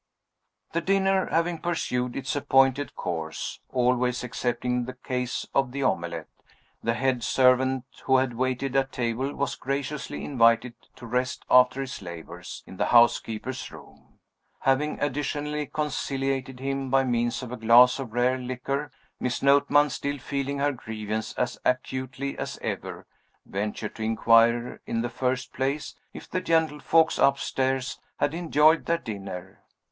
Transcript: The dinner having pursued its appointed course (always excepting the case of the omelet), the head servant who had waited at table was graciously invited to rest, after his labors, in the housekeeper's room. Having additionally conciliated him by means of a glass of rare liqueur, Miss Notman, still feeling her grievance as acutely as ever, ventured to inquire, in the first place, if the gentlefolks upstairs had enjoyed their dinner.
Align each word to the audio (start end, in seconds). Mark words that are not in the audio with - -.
The 0.71 0.81
dinner 0.81 1.27
having 1.27 1.59
pursued 1.59 2.15
its 2.15 2.35
appointed 2.35 2.95
course 2.95 3.59
(always 3.71 4.23
excepting 4.23 4.85
the 4.85 4.95
case 4.95 5.45
of 5.53 5.71
the 5.71 5.83
omelet), 5.83 6.27
the 6.81 6.95
head 6.95 7.21
servant 7.23 7.85
who 8.05 8.17
had 8.17 8.33
waited 8.33 8.75
at 8.75 8.91
table 8.91 9.35
was 9.35 9.53
graciously 9.53 10.25
invited 10.25 10.73
to 10.95 11.05
rest, 11.05 11.45
after 11.51 11.81
his 11.81 12.01
labors, 12.01 12.63
in 12.65 12.77
the 12.77 12.87
housekeeper's 12.87 13.71
room. 13.71 14.17
Having 14.61 14.99
additionally 15.01 15.67
conciliated 15.67 16.59
him 16.59 16.89
by 16.89 17.03
means 17.03 17.43
of 17.43 17.51
a 17.51 17.55
glass 17.57 17.99
of 17.99 18.11
rare 18.11 18.39
liqueur, 18.39 18.89
Miss 19.19 19.43
Notman, 19.43 19.91
still 19.91 20.17
feeling 20.17 20.57
her 20.57 20.71
grievance 20.71 21.33
as 21.33 21.59
acutely 21.63 22.35
as 22.39 22.57
ever, 22.63 23.05
ventured 23.45 23.93
to 23.97 24.01
inquire, 24.03 24.81
in 24.87 25.01
the 25.03 25.09
first 25.11 25.53
place, 25.53 25.93
if 26.11 26.27
the 26.27 26.41
gentlefolks 26.41 27.19
upstairs 27.19 27.99
had 28.17 28.33
enjoyed 28.33 28.87
their 28.87 28.97
dinner. 28.97 29.61